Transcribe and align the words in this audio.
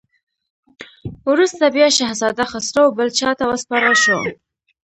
وروسته 1.29 1.65
بیا 1.75 1.87
شهزاده 1.97 2.43
خسرو 2.51 2.83
بل 2.97 3.09
چا 3.19 3.29
ته 3.39 3.43
وسپارل 3.47 3.95
شو. 4.03 4.17